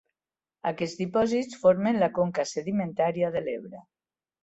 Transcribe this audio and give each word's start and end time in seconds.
Aquests 0.69 0.99
dipòsits 1.01 1.61
formen 1.67 2.01
la 2.07 2.09
conca 2.19 2.49
sedimentària 2.55 3.33
de 3.39 3.49
l'Ebre. 3.49 3.89